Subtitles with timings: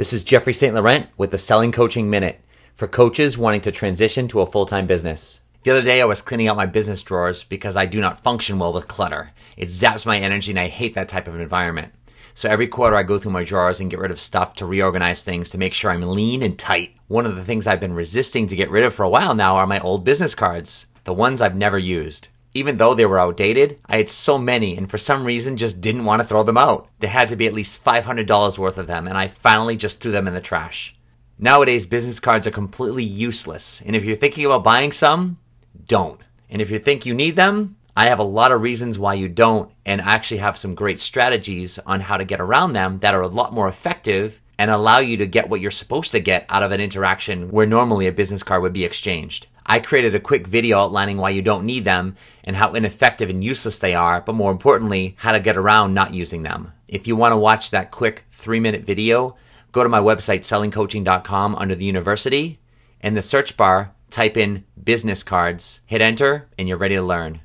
[0.00, 0.74] This is Jeffrey St.
[0.74, 2.40] Laurent with the Selling Coaching Minute
[2.72, 5.42] for coaches wanting to transition to a full time business.
[5.62, 8.58] The other day, I was cleaning out my business drawers because I do not function
[8.58, 9.32] well with clutter.
[9.58, 11.92] It zaps my energy and I hate that type of environment.
[12.32, 15.22] So every quarter, I go through my drawers and get rid of stuff to reorganize
[15.22, 16.96] things to make sure I'm lean and tight.
[17.08, 19.56] One of the things I've been resisting to get rid of for a while now
[19.56, 22.28] are my old business cards, the ones I've never used.
[22.52, 26.04] Even though they were outdated, I had so many and for some reason just didn't
[26.04, 26.88] want to throw them out.
[26.98, 30.10] There had to be at least $500 worth of them, and I finally just threw
[30.10, 30.96] them in the trash.
[31.38, 35.38] Nowadays, business cards are completely useless, and if you're thinking about buying some,
[35.86, 36.20] don't.
[36.50, 39.28] And if you think you need them, I have a lot of reasons why you
[39.28, 43.14] don't, and I actually have some great strategies on how to get around them that
[43.14, 46.44] are a lot more effective and allow you to get what you're supposed to get
[46.48, 49.46] out of an interaction where normally a business card would be exchanged.
[49.70, 53.44] I created a quick video outlining why you don't need them and how ineffective and
[53.44, 56.72] useless they are, but more importantly, how to get around not using them.
[56.88, 59.36] If you want to watch that quick three minute video,
[59.70, 62.58] go to my website, sellingcoaching.com under the university.
[63.00, 67.38] In the search bar, type in business cards, hit enter, and you're ready to learn.